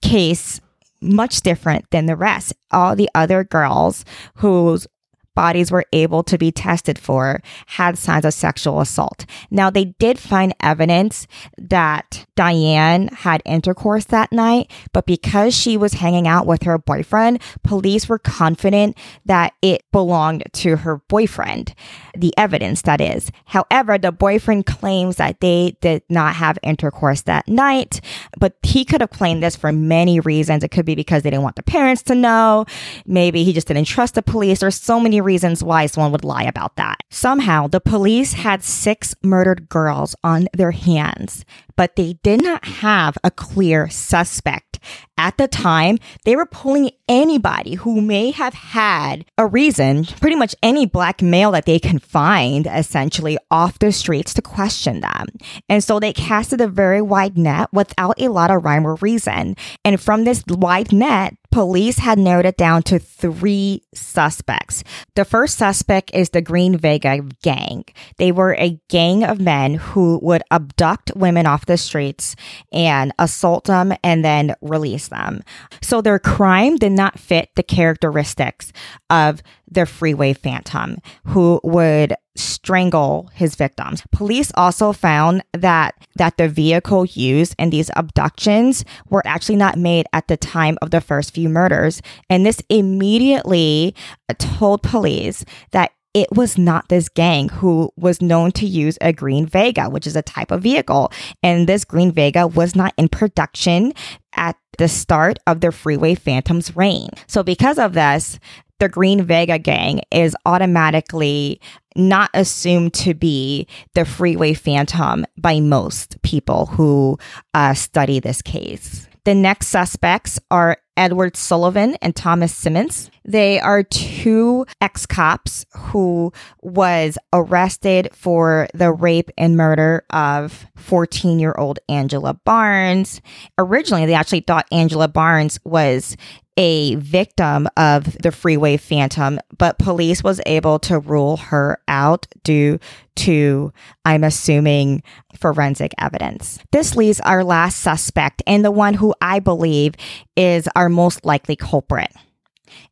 case 0.00 0.60
much 1.00 1.42
different 1.42 1.88
than 1.90 2.06
the 2.06 2.16
rest. 2.16 2.54
All 2.70 2.96
the 2.96 3.10
other 3.14 3.44
girls 3.44 4.04
whose 4.36 4.86
bodies 5.34 5.70
were 5.70 5.84
able 5.92 6.22
to 6.24 6.38
be 6.38 6.52
tested 6.52 6.98
for 6.98 7.40
had 7.66 7.98
signs 7.98 8.24
of 8.24 8.34
sexual 8.34 8.80
assault. 8.80 9.26
Now, 9.50 9.70
they 9.70 9.86
did 9.86 10.18
find 10.18 10.54
evidence 10.60 11.26
that 11.58 12.26
Diane 12.36 13.08
had 13.08 13.42
intercourse 13.44 14.04
that 14.06 14.32
night, 14.32 14.70
but 14.92 15.06
because 15.06 15.54
she 15.54 15.76
was 15.76 15.94
hanging 15.94 16.26
out 16.28 16.46
with 16.46 16.64
her 16.64 16.78
boyfriend, 16.78 17.40
police 17.62 18.08
were 18.08 18.18
confident 18.18 18.96
that 19.24 19.54
it 19.62 19.84
belonged 19.92 20.44
to 20.52 20.76
her 20.76 20.98
boyfriend. 21.08 21.74
The 22.14 22.34
evidence, 22.36 22.82
that 22.82 23.00
is. 23.00 23.30
However, 23.46 23.98
the 23.98 24.12
boyfriend 24.12 24.66
claims 24.66 25.16
that 25.16 25.40
they 25.40 25.76
did 25.80 26.02
not 26.08 26.34
have 26.34 26.58
intercourse 26.62 27.22
that 27.22 27.48
night, 27.48 28.00
but 28.38 28.56
he 28.62 28.84
could 28.84 29.00
have 29.00 29.10
claimed 29.10 29.42
this 29.42 29.56
for 29.56 29.72
many 29.72 30.20
reasons. 30.20 30.62
It 30.62 30.70
could 30.70 30.84
be 30.84 30.94
because 30.94 31.22
they 31.22 31.30
didn't 31.30 31.42
want 31.42 31.56
the 31.56 31.62
parents 31.62 32.02
to 32.04 32.14
know. 32.14 32.66
Maybe 33.06 33.44
he 33.44 33.52
just 33.52 33.68
didn't 33.68 33.84
trust 33.86 34.14
the 34.14 34.22
police. 34.22 34.60
There's 34.60 34.80
so 34.80 35.00
many 35.00 35.21
reasons 35.22 35.62
why 35.62 35.86
someone 35.86 36.12
would 36.12 36.24
lie 36.24 36.44
about 36.44 36.76
that. 36.76 36.98
Somehow, 37.10 37.66
the 37.66 37.80
police 37.80 38.34
had 38.34 38.62
six 38.62 39.14
murdered 39.22 39.68
girls 39.68 40.14
on 40.24 40.48
their 40.52 40.72
hands, 40.72 41.44
but 41.76 41.96
they 41.96 42.14
did 42.22 42.42
not 42.42 42.64
have 42.64 43.16
a 43.24 43.30
clear 43.30 43.88
suspect. 43.88 44.78
At 45.16 45.38
the 45.38 45.46
time, 45.46 45.98
they 46.24 46.34
were 46.34 46.46
pulling 46.46 46.90
anybody 47.08 47.74
who 47.74 48.00
may 48.00 48.32
have 48.32 48.54
had 48.54 49.24
a 49.38 49.46
reason, 49.46 50.04
pretty 50.04 50.36
much 50.36 50.56
any 50.62 50.86
black 50.86 51.22
male 51.22 51.52
that 51.52 51.66
they 51.66 51.78
can 51.78 51.98
find, 51.98 52.66
essentially, 52.66 53.38
off 53.50 53.78
the 53.78 53.92
streets 53.92 54.34
to 54.34 54.42
question 54.42 55.00
them. 55.00 55.26
And 55.68 55.84
so 55.84 56.00
they 56.00 56.12
casted 56.12 56.60
a 56.60 56.66
very 56.66 57.00
wide 57.00 57.38
net 57.38 57.68
without 57.72 58.20
a 58.20 58.28
lot 58.28 58.50
of 58.50 58.64
rhyme 58.64 58.86
or 58.86 58.96
reason. 58.96 59.54
And 59.84 60.00
from 60.00 60.24
this 60.24 60.42
wide 60.48 60.92
net, 60.92 61.36
police 61.52 61.98
had 61.98 62.18
narrowed 62.18 62.46
it 62.46 62.56
down 62.56 62.82
to 62.82 62.98
three 62.98 63.82
suspects. 63.94 64.82
The 65.14 65.24
first 65.24 65.58
suspect 65.58 66.10
is 66.14 66.30
the 66.30 66.40
Green 66.40 66.76
Vega 66.76 67.20
gang. 67.42 67.84
They 68.16 68.32
were 68.32 68.54
a 68.54 68.80
gang 68.88 69.22
of 69.22 69.40
men 69.40 69.74
who 69.74 70.18
would 70.22 70.42
abduct 70.50 71.12
women 71.14 71.46
off 71.46 71.66
the 71.66 71.76
streets 71.76 72.34
and 72.72 73.12
assault 73.18 73.64
them 73.64 73.92
and 74.02 74.24
then 74.24 74.54
release 74.62 75.08
them. 75.08 75.42
So 75.82 76.00
their 76.00 76.18
crime 76.18 76.76
did 76.76 76.92
not 76.92 77.18
fit 77.18 77.50
the 77.54 77.62
characteristics 77.62 78.72
of 79.10 79.42
the 79.72 79.86
freeway 79.86 80.32
phantom 80.32 80.98
who 81.26 81.60
would 81.64 82.14
strangle 82.34 83.30
his 83.34 83.54
victims. 83.54 84.02
Police 84.10 84.52
also 84.54 84.92
found 84.92 85.42
that 85.52 85.94
that 86.16 86.36
the 86.38 86.48
vehicle 86.48 87.04
used 87.04 87.54
in 87.58 87.70
these 87.70 87.90
abductions 87.94 88.84
were 89.10 89.22
actually 89.26 89.56
not 89.56 89.76
made 89.76 90.06
at 90.12 90.28
the 90.28 90.36
time 90.36 90.78
of 90.80 90.90
the 90.90 91.00
first 91.00 91.34
few 91.34 91.48
murders 91.48 92.00
and 92.30 92.46
this 92.46 92.62
immediately 92.68 93.94
uh, 94.28 94.34
told 94.38 94.82
police 94.82 95.44
that 95.72 95.92
it 96.14 96.28
was 96.30 96.58
not 96.58 96.88
this 96.88 97.08
gang 97.08 97.48
who 97.48 97.90
was 97.96 98.20
known 98.20 98.52
to 98.52 98.66
use 98.66 98.98
a 99.00 99.12
green 99.12 99.46
Vega, 99.46 99.88
which 99.88 100.06
is 100.06 100.14
a 100.14 100.22
type 100.22 100.50
of 100.50 100.62
vehicle. 100.62 101.10
And 101.42 101.66
this 101.66 101.84
green 101.84 102.12
Vega 102.12 102.46
was 102.46 102.76
not 102.76 102.92
in 102.98 103.08
production 103.08 103.94
at 104.34 104.56
the 104.78 104.88
start 104.88 105.38
of 105.46 105.60
the 105.60 105.72
Freeway 105.72 106.14
Phantom's 106.14 106.76
reign. 106.76 107.08
So, 107.26 107.42
because 107.42 107.78
of 107.78 107.94
this, 107.94 108.38
the 108.82 108.88
Green 108.88 109.22
Vega 109.22 109.60
gang 109.60 110.00
is 110.10 110.34
automatically 110.44 111.60
not 111.94 112.30
assumed 112.34 112.92
to 112.92 113.14
be 113.14 113.68
the 113.94 114.04
freeway 114.04 114.54
phantom 114.54 115.24
by 115.38 115.60
most 115.60 116.20
people 116.22 116.66
who 116.66 117.16
uh, 117.54 117.74
study 117.74 118.18
this 118.18 118.42
case. 118.42 119.06
The 119.24 119.36
next 119.36 119.68
suspects 119.68 120.40
are 120.50 120.78
Edward 120.96 121.36
Sullivan 121.36 121.96
and 122.02 122.16
Thomas 122.16 122.52
Simmons. 122.52 123.08
They 123.24 123.60
are 123.60 123.84
two 123.84 124.66
ex 124.80 125.06
cops 125.06 125.64
who 125.72 126.32
was 126.60 127.18
arrested 127.32 128.10
for 128.12 128.66
the 128.74 128.90
rape 128.90 129.30
and 129.38 129.56
murder 129.56 130.04
of 130.10 130.66
14 130.76 131.38
year 131.38 131.54
old 131.56 131.78
Angela 131.88 132.34
Barnes. 132.34 133.20
Originally, 133.58 134.06
they 134.06 134.14
actually 134.14 134.40
thought 134.40 134.66
Angela 134.72 135.06
Barnes 135.06 135.58
was 135.64 136.16
a 136.56 136.96
victim 136.96 137.68
of 137.76 138.16
the 138.18 138.32
freeway 138.32 138.76
phantom, 138.76 139.40
but 139.56 139.78
police 139.78 140.22
was 140.22 140.40
able 140.44 140.78
to 140.80 140.98
rule 140.98 141.36
her 141.38 141.80
out 141.88 142.26
due 142.44 142.78
to, 143.16 143.72
I'm 144.04 144.24
assuming, 144.24 145.02
forensic 145.38 145.92
evidence. 145.98 146.58
This 146.70 146.94
leaves 146.96 147.20
our 147.20 147.42
last 147.42 147.80
suspect 147.80 148.42
and 148.46 148.64
the 148.64 148.70
one 148.70 148.94
who 148.94 149.14
I 149.20 149.40
believe 149.40 149.94
is 150.36 150.68
our 150.76 150.88
most 150.88 151.24
likely 151.24 151.56
culprit. 151.56 152.12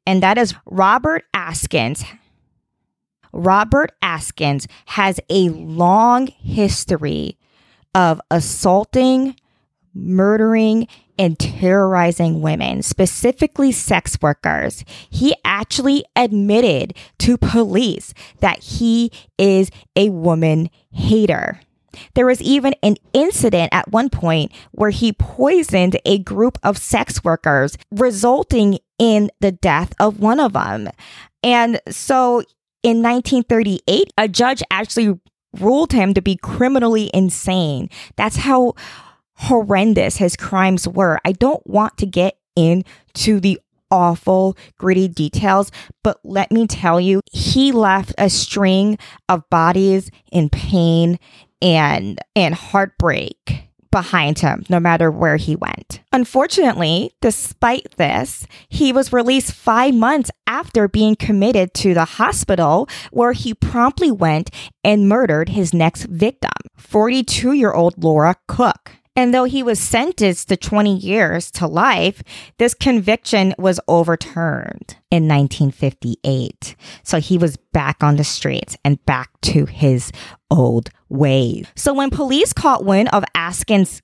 And 0.07 0.23
that 0.23 0.39
is 0.39 0.55
Robert 0.67 1.25
Askins. 1.35 2.05
Robert 3.33 3.93
Askins 4.03 4.67
has 4.87 5.21
a 5.29 5.51
long 5.51 6.27
history 6.27 7.39
of 7.95 8.21
assaulting, 8.31 9.37
murdering, 9.95 10.89
and 11.21 11.39
terrorizing 11.39 12.41
women, 12.41 12.83
specifically 12.83 13.71
sex 13.71 14.17
workers. 14.23 14.87
He 15.11 15.35
actually 15.45 16.03
admitted 16.17 16.95
to 17.19 17.37
police 17.37 18.15
that 18.39 18.61
he 18.61 19.13
is 19.37 19.71
a 19.95 20.09
woman 20.09 20.71
hater. 20.91 21.61
There 22.15 22.25
was 22.25 22.41
even 22.41 22.75
an 22.83 22.97
incident 23.13 23.69
at 23.71 23.93
one 23.93 24.09
point 24.09 24.51
where 24.71 24.89
he 24.89 25.13
poisoned 25.13 26.01
a 26.07 26.19
group 26.21 26.57
of 26.63 26.79
sex 26.79 27.23
workers, 27.23 27.77
resulting 27.91 28.79
in 28.99 29.31
the 29.41 29.53
death 29.53 29.93
of 30.01 30.21
one 30.21 30.41
of 30.41 30.55
them. 30.55 30.89
And 31.43 31.83
so 31.91 32.39
in 32.83 33.03
1938, 33.03 34.11
a 34.17 34.27
judge 34.27 34.63
actually 34.71 35.21
ruled 35.59 35.93
him 35.93 36.15
to 36.15 36.23
be 36.23 36.37
criminally 36.37 37.11
insane. 37.13 37.91
That's 38.17 38.37
how 38.37 38.75
horrendous 39.41 40.19
his 40.19 40.37
crimes 40.37 40.87
were. 40.87 41.19
I 41.25 41.33
don't 41.33 41.67
want 41.67 41.97
to 41.99 42.07
get 42.07 42.39
into 42.55 43.41
the 43.41 43.59
awful, 43.91 44.57
gritty 44.79 45.09
details, 45.09 45.73
but 46.05 46.21
let 46.23 46.53
me 46.53 46.67
tell 46.67 47.01
you, 47.01 47.21
he 47.33 47.73
left 47.73 48.15
a 48.19 48.31
string 48.31 48.99
of 49.29 49.49
bodies 49.51 50.11
in 50.31 50.49
pain 50.49 51.19
and 51.61 52.21
and 52.37 52.55
heartbreak 52.55 53.65
behind 53.91 54.39
him 54.39 54.65
no 54.69 54.79
matter 54.79 55.11
where 55.11 55.37
he 55.37 55.57
went. 55.57 56.01
Unfortunately, 56.13 57.11
despite 57.21 57.97
this, 57.97 58.47
he 58.69 58.93
was 58.93 59.13
released 59.13 59.53
5 59.53 59.95
months 59.95 60.31
after 60.47 60.87
being 60.87 61.17
committed 61.17 61.75
to 61.75 61.93
the 61.93 62.05
hospital 62.05 62.89
where 63.11 63.33
he 63.33 63.53
promptly 63.53 64.13
went 64.13 64.51
and 64.85 65.09
murdered 65.09 65.49
his 65.49 65.75
next 65.75 66.05
victim, 66.05 66.53
42-year-old 66.79 68.03
Laura 68.03 68.37
Cook. 68.47 68.93
And 69.17 69.35
though 69.35 69.45
he 69.45 69.63
was 69.63 69.79
sentenced 69.79 70.49
to 70.49 70.57
20 70.57 70.97
years 70.97 71.51
to 71.53 71.67
life, 71.67 72.23
this 72.59 72.75
conviction 72.75 73.55
was 73.59 73.81
overturned 73.89 74.97
in 75.11 75.27
1958. 75.29 76.77
So 77.03 77.21
he 77.21 77.37
was 77.37 77.57
back 77.73 78.03
on 78.03 78.17
the 78.17 78.25
streets 78.25 78.77
and 78.85 79.05
back 79.07 79.31
to 79.43 79.67
his 79.67 80.13
old 80.51 80.91
ways. 81.09 81.67
So 81.75 81.93
when 81.93 82.11
police 82.11 82.53
caught 82.53 82.85
wind 82.85 83.09
of 83.13 83.25
Askin's 83.35 84.01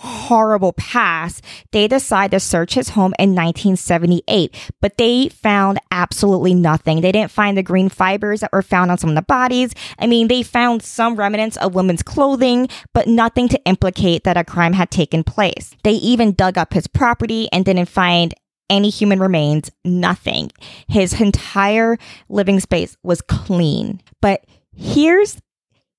horrible 0.00 0.72
past, 0.72 1.44
they 1.72 1.86
decided 1.86 2.30
to 2.30 2.40
search 2.40 2.74
his 2.74 2.90
home 2.90 3.12
in 3.18 3.30
1978, 3.30 4.72
but 4.80 4.96
they 4.96 5.28
found 5.28 5.78
absolutely 5.90 6.54
nothing. 6.54 7.00
They 7.00 7.12
didn't 7.12 7.30
find 7.30 7.56
the 7.56 7.62
green 7.62 7.90
fibers 7.90 8.40
that 8.40 8.52
were 8.52 8.62
found 8.62 8.90
on 8.90 8.96
some 8.96 9.10
of 9.10 9.16
the 9.16 9.22
bodies. 9.22 9.74
I 9.98 10.06
mean, 10.06 10.28
they 10.28 10.42
found 10.42 10.82
some 10.82 11.16
remnants 11.16 11.58
of 11.58 11.74
women's 11.74 12.02
clothing, 12.02 12.68
but 12.94 13.08
nothing 13.08 13.48
to 13.48 13.62
implicate 13.64 14.24
that 14.24 14.38
a 14.38 14.44
crime 14.44 14.72
had 14.72 14.90
taken 14.90 15.22
place. 15.22 15.76
They 15.84 15.92
even 15.92 16.32
dug 16.32 16.56
up 16.56 16.72
his 16.72 16.86
property 16.86 17.48
and 17.52 17.64
didn't 17.64 17.86
find 17.86 18.34
any 18.70 18.88
human 18.88 19.18
remains, 19.20 19.70
nothing. 19.84 20.50
His 20.88 21.20
entire 21.20 21.98
living 22.28 22.60
space 22.60 22.96
was 23.02 23.20
clean. 23.20 24.00
But 24.22 24.46
here's 24.74 25.38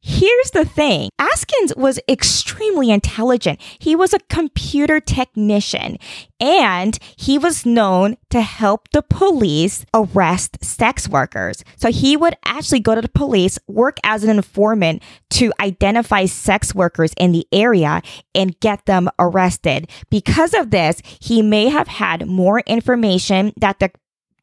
Here's 0.03 0.49
the 0.51 0.65
thing. 0.65 1.09
Askins 1.19 1.77
was 1.77 1.99
extremely 2.09 2.89
intelligent. 2.89 3.61
He 3.77 3.95
was 3.95 4.13
a 4.13 4.19
computer 4.29 4.99
technician 4.99 5.97
and 6.39 6.97
he 7.15 7.37
was 7.37 7.67
known 7.67 8.17
to 8.31 8.41
help 8.41 8.89
the 8.89 9.03
police 9.03 9.85
arrest 9.93 10.63
sex 10.63 11.07
workers. 11.07 11.63
So 11.75 11.91
he 11.91 12.17
would 12.17 12.35
actually 12.45 12.79
go 12.79 12.95
to 12.95 13.01
the 13.01 13.09
police, 13.09 13.59
work 13.67 13.97
as 14.03 14.23
an 14.23 14.31
informant 14.31 15.03
to 15.31 15.53
identify 15.59 16.25
sex 16.25 16.73
workers 16.73 17.13
in 17.17 17.31
the 17.31 17.47
area 17.51 18.01
and 18.33 18.59
get 18.59 18.87
them 18.87 19.07
arrested. 19.19 19.87
Because 20.09 20.55
of 20.55 20.71
this, 20.71 21.01
he 21.19 21.43
may 21.43 21.69
have 21.69 21.87
had 21.87 22.27
more 22.27 22.61
information 22.61 23.53
that 23.57 23.77
the 23.79 23.91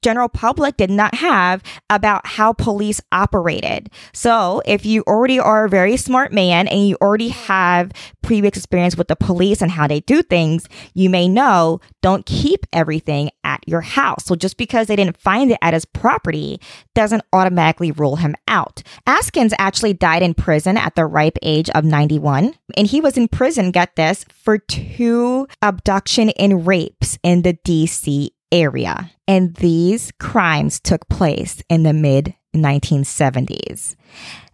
general 0.03 0.29
public 0.29 0.77
did 0.77 0.91
not 0.91 1.15
have 1.17 1.63
about 1.91 2.27
how 2.27 2.53
police 2.53 3.01
operated. 3.13 3.91
So, 4.13 4.63
if 4.67 4.87
you 4.87 5.03
already 5.07 5.39
are 5.39 5.65
a 5.65 5.69
very 5.69 5.97
smart 5.97 6.33
man 6.33 6.69
and 6.69 6.89
you 6.89 6.97
already 7.01 7.29
have 7.29 7.93
previous 8.23 8.57
experience 8.57 8.97
with 8.97 9.09
the 9.09 9.17
police 9.17 9.63
and 9.63 9.71
how 9.71 9.87
they 9.87 10.01
do 10.01 10.23
things, 10.23 10.67
you 10.95 11.11
may 11.11 11.29
know 11.29 11.81
don't 12.03 12.27
keep 12.27 12.67
everything 12.73 13.31
at 13.45 13.61
your 13.67 13.81
house. 13.81 14.25
So, 14.25 14.35
just 14.35 14.57
because 14.57 14.87
they 14.87 14.97
didn't 14.97 15.19
find 15.19 15.51
it 15.51 15.59
at 15.63 15.75
his 15.75 15.85
property 15.85 16.61
doesn't 16.95 17.25
automatically 17.33 17.93
rule 17.93 18.17
him 18.17 18.35
out. 18.47 18.83
Askins 19.07 19.53
actually 19.59 19.95
died 19.95 20.23
in 20.23 20.35
prison 20.35 20.77
at 20.77 20.95
the 20.95 21.07
ripe 21.07 21.39
age 21.43 21.71
of 21.71 21.85
91, 21.85 22.55
and 22.77 22.87
he 22.87 23.01
was 23.01 23.17
in 23.17 23.29
prison, 23.29 23.71
get 23.71 23.97
this, 23.97 24.25
for 24.33 24.59
two 24.59 25.47
abduction 25.63 26.31
and 26.31 26.67
rapes 26.67 27.19
in 27.23 27.43
the 27.43 27.55
DC 27.55 28.31
area. 28.53 29.11
And 29.27 29.55
these 29.57 30.13
crimes 30.19 30.81
took 30.81 31.09
place 31.09 31.63
in 31.69 31.83
the 31.83 31.93
mid 31.93 32.35
1970s, 32.55 33.95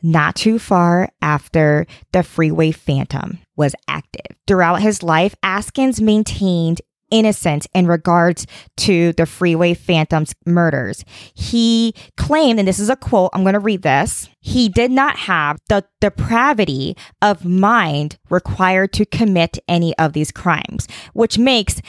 not 0.02 0.34
too 0.36 0.58
far 0.58 1.08
after 1.22 1.86
the 2.12 2.22
Freeway 2.22 2.72
Phantom 2.72 3.38
was 3.56 3.74
active. 3.88 4.36
Throughout 4.46 4.82
his 4.82 5.02
life, 5.02 5.34
Askins 5.42 6.00
maintained 6.00 6.80
innocence 7.10 7.68
in 7.74 7.86
regards 7.86 8.46
to 8.76 9.12
the 9.12 9.26
Freeway 9.26 9.74
Phantom's 9.74 10.34
murders. 10.46 11.04
He 11.34 11.94
claimed, 12.16 12.58
and 12.58 12.66
this 12.66 12.80
is 12.80 12.90
a 12.90 12.96
quote, 12.96 13.30
I'm 13.32 13.42
going 13.42 13.54
to 13.54 13.60
read 13.60 13.82
this. 13.82 14.28
He 14.40 14.68
did 14.68 14.90
not 14.90 15.16
have 15.16 15.58
the 15.68 15.84
depravity 16.00 16.96
of 17.22 17.44
mind 17.44 18.18
required 18.30 18.92
to 18.94 19.06
commit 19.06 19.58
any 19.68 19.96
of 19.96 20.12
these 20.12 20.32
crimes, 20.32 20.88
which 21.12 21.38
makes 21.38 21.80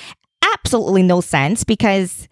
absolutely 0.55 1.03
no 1.03 1.21
sense 1.21 1.63
because 1.63 2.27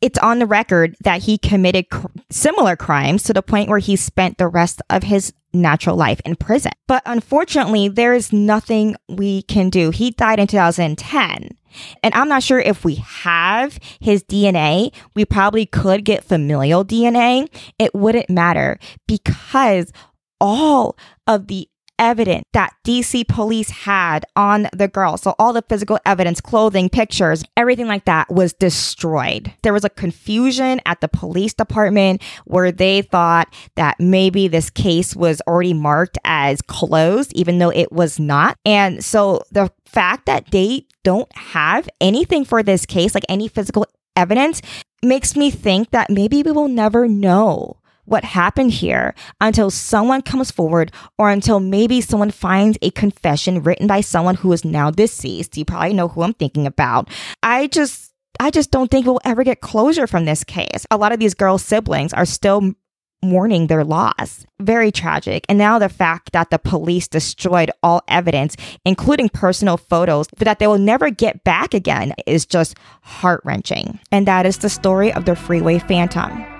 it's 0.00 0.18
on 0.18 0.38
the 0.38 0.46
record 0.46 0.96
that 1.00 1.22
he 1.22 1.38
committed 1.38 1.90
cr- 1.90 2.06
similar 2.30 2.76
crimes 2.76 3.24
to 3.24 3.32
the 3.32 3.42
point 3.42 3.68
where 3.68 3.78
he 3.78 3.96
spent 3.96 4.38
the 4.38 4.46
rest 4.46 4.80
of 4.90 5.02
his 5.02 5.32
natural 5.52 5.96
life 5.96 6.20
in 6.24 6.36
prison. 6.36 6.72
But 6.86 7.02
unfortunately, 7.04 7.88
there 7.88 8.14
is 8.14 8.32
nothing 8.32 8.96
we 9.08 9.42
can 9.42 9.70
do. 9.70 9.90
He 9.90 10.10
died 10.10 10.38
in 10.38 10.46
2010. 10.46 11.56
And 12.02 12.14
I'm 12.14 12.28
not 12.28 12.42
sure 12.42 12.60
if 12.60 12.84
we 12.84 12.96
have 12.96 13.78
his 14.00 14.22
DNA. 14.24 14.92
We 15.14 15.24
probably 15.24 15.66
could 15.66 16.04
get 16.04 16.24
familial 16.24 16.84
DNA. 16.84 17.48
It 17.78 17.94
wouldn't 17.94 18.30
matter 18.30 18.78
because 19.06 19.92
all 20.40 20.96
of 21.26 21.48
the 21.48 21.68
evidence 21.98 22.44
that 22.52 22.72
DC 22.86 23.26
police 23.28 23.70
had 23.70 24.24
on 24.36 24.68
the 24.72 24.88
girl. 24.88 25.16
So 25.16 25.34
all 25.38 25.52
the 25.52 25.64
physical 25.68 25.98
evidence, 26.06 26.40
clothing, 26.40 26.88
pictures, 26.88 27.44
everything 27.56 27.86
like 27.86 28.04
that 28.04 28.32
was 28.32 28.52
destroyed. 28.52 29.52
There 29.62 29.72
was 29.72 29.84
a 29.84 29.90
confusion 29.90 30.80
at 30.86 31.00
the 31.00 31.08
police 31.08 31.54
department 31.54 32.22
where 32.44 32.72
they 32.72 33.02
thought 33.02 33.52
that 33.76 33.98
maybe 33.98 34.48
this 34.48 34.70
case 34.70 35.16
was 35.16 35.40
already 35.46 35.74
marked 35.74 36.18
as 36.24 36.62
closed, 36.62 37.32
even 37.34 37.58
though 37.58 37.70
it 37.70 37.92
was 37.92 38.18
not. 38.18 38.56
And 38.64 39.04
so 39.04 39.42
the 39.50 39.70
fact 39.84 40.26
that 40.26 40.50
they 40.50 40.86
don't 41.02 41.34
have 41.36 41.88
anything 42.00 42.44
for 42.44 42.62
this 42.62 42.86
case, 42.86 43.14
like 43.14 43.24
any 43.28 43.48
physical 43.48 43.86
evidence, 44.16 44.60
makes 45.02 45.36
me 45.36 45.50
think 45.50 45.90
that 45.90 46.10
maybe 46.10 46.42
we 46.42 46.52
will 46.52 46.68
never 46.68 47.06
know 47.06 47.77
what 48.08 48.24
happened 48.24 48.70
here 48.70 49.14
until 49.40 49.70
someone 49.70 50.22
comes 50.22 50.50
forward 50.50 50.92
or 51.18 51.30
until 51.30 51.60
maybe 51.60 52.00
someone 52.00 52.30
finds 52.30 52.78
a 52.82 52.90
confession 52.90 53.62
written 53.62 53.86
by 53.86 54.00
someone 54.00 54.34
who 54.34 54.52
is 54.52 54.64
now 54.64 54.90
deceased. 54.90 55.56
You 55.56 55.64
probably 55.64 55.92
know 55.92 56.08
who 56.08 56.22
I'm 56.22 56.34
thinking 56.34 56.66
about. 56.66 57.08
I 57.42 57.66
just 57.68 58.12
I 58.40 58.50
just 58.50 58.70
don't 58.70 58.90
think 58.90 59.04
we'll 59.06 59.20
ever 59.24 59.44
get 59.44 59.60
closure 59.60 60.06
from 60.06 60.24
this 60.24 60.44
case. 60.44 60.86
A 60.90 60.96
lot 60.96 61.12
of 61.12 61.18
these 61.18 61.34
girls' 61.34 61.64
siblings 61.64 62.12
are 62.12 62.24
still 62.24 62.72
mourning 63.20 63.66
their 63.66 63.82
loss. 63.82 64.46
Very 64.60 64.92
tragic. 64.92 65.44
And 65.48 65.58
now 65.58 65.80
the 65.80 65.88
fact 65.88 66.32
that 66.32 66.50
the 66.50 66.58
police 66.58 67.08
destroyed 67.08 67.70
all 67.82 68.02
evidence, 68.06 68.56
including 68.84 69.28
personal 69.28 69.76
photos, 69.76 70.28
that 70.38 70.60
they 70.60 70.68
will 70.68 70.78
never 70.78 71.10
get 71.10 71.42
back 71.42 71.74
again 71.74 72.14
is 72.26 72.46
just 72.46 72.76
heart 73.02 73.40
wrenching. 73.44 73.98
And 74.12 74.26
that 74.28 74.46
is 74.46 74.58
the 74.58 74.70
story 74.70 75.12
of 75.12 75.24
the 75.24 75.34
Freeway 75.34 75.80
Phantom. 75.80 76.57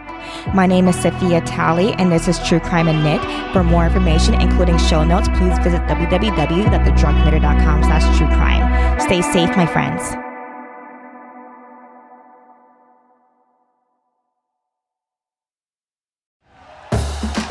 My 0.55 0.67
name 0.67 0.89
is 0.89 1.01
Sophia 1.01 1.41
Talley, 1.41 1.95
and 1.95 2.13
this 2.13 2.29
is 2.29 2.39
True 2.41 2.61
Crime 2.61 2.89
and 2.89 3.03
Knit. 3.03 3.23
For 3.53 3.65
more 3.65 3.87
information, 3.87 4.35
including 4.35 4.77
show 4.79 5.05
notes, 5.05 5.29
please 5.31 5.59
visit 5.59 5.81
www.thedrunkknitter.com 5.83 7.83
slash 7.83 8.19
true 8.19 8.29
crime. 8.29 9.01
Stay 9.01 9.23
safe, 9.23 9.57
my 9.57 9.67
friends. 9.67 10.28